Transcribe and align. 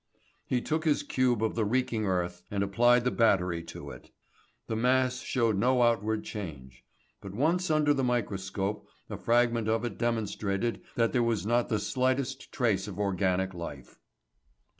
He 0.47 0.61
took 0.61 0.83
his 0.83 1.03
cube 1.03 1.43
of 1.43 1.53
the 1.53 1.63
reeking 1.63 2.05
earth 2.07 2.41
and 2.49 2.63
applied 2.63 3.03
the 3.03 3.11
battery 3.11 3.61
to 3.65 3.91
it. 3.91 4.09
The 4.65 4.75
mass 4.75 5.19
showed 5.19 5.59
no 5.59 5.83
outward 5.83 6.23
change. 6.23 6.83
But 7.21 7.35
once 7.35 7.69
under 7.69 7.93
the 7.93 8.03
microscope 8.03 8.87
a 9.11 9.17
fragment 9.17 9.67
of 9.69 9.85
it 9.85 9.99
demonstrated 9.99 10.81
that 10.95 11.13
there 11.13 11.21
was 11.21 11.45
not 11.45 11.69
the 11.69 11.77
slightest 11.77 12.51
trace 12.51 12.87
of 12.87 12.97
organic 12.97 13.53
life. 13.53 13.99